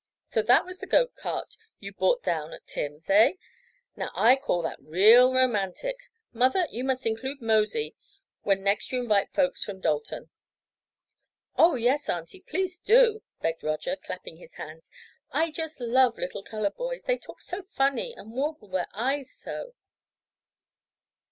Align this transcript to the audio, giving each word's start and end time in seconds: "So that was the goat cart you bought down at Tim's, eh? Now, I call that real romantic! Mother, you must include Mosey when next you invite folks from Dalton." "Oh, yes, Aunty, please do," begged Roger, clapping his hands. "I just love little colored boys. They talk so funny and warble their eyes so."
"So 0.25 0.41
that 0.41 0.65
was 0.65 0.79
the 0.79 0.87
goat 0.87 1.13
cart 1.15 1.55
you 1.79 1.93
bought 1.93 2.23
down 2.23 2.53
at 2.53 2.65
Tim's, 2.65 3.07
eh? 3.07 3.33
Now, 3.95 4.09
I 4.15 4.35
call 4.35 4.63
that 4.63 4.81
real 4.81 5.31
romantic! 5.31 5.95
Mother, 6.33 6.65
you 6.71 6.83
must 6.83 7.05
include 7.05 7.39
Mosey 7.39 7.95
when 8.41 8.63
next 8.63 8.91
you 8.91 8.99
invite 8.99 9.31
folks 9.31 9.63
from 9.63 9.79
Dalton." 9.79 10.31
"Oh, 11.55 11.75
yes, 11.75 12.09
Aunty, 12.09 12.41
please 12.41 12.79
do," 12.79 13.21
begged 13.43 13.63
Roger, 13.63 13.95
clapping 13.95 14.37
his 14.37 14.55
hands. 14.55 14.89
"I 15.31 15.51
just 15.51 15.79
love 15.79 16.17
little 16.17 16.41
colored 16.41 16.77
boys. 16.77 17.03
They 17.03 17.19
talk 17.19 17.39
so 17.39 17.61
funny 17.61 18.11
and 18.15 18.31
warble 18.31 18.69
their 18.69 18.87
eyes 18.95 19.29
so." 19.31 19.75